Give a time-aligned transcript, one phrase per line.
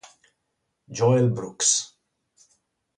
[0.89, 1.93] Joel Brooks